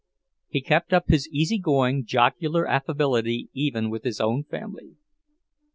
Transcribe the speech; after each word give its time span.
He 0.47 0.61
kept 0.63 0.93
up 0.93 1.09
his 1.09 1.27
easy 1.31 1.59
going, 1.59 2.05
jocular 2.07 2.67
affability 2.67 3.51
even 3.53 3.91
with 3.91 4.03
his 4.03 4.19
own 4.19 4.43
family. 4.43 4.95